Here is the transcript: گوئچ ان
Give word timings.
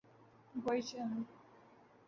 گوئچ 0.63 0.89
ان 1.01 1.11